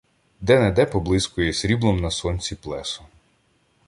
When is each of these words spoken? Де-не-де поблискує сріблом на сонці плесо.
Де-не-де 0.41 0.85
поблискує 0.85 1.53
сріблом 1.53 1.99
на 1.99 2.11
сонці 2.11 2.55
плесо. 2.55 3.03